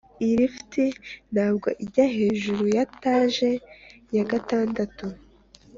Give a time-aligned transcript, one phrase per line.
[0.23, 0.73] iyi lift
[1.33, 3.49] ntabwo ijya hejuru ya etage
[4.15, 5.05] ya gatandatu.